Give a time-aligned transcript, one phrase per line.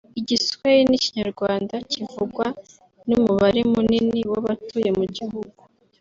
[0.19, 2.45] Igiswahili n’Ikinyarwanda kivugwa
[3.07, 5.59] n’umubare munini w’abatuye mu gihugu